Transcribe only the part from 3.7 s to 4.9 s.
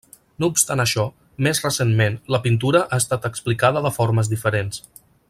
de formes diferents.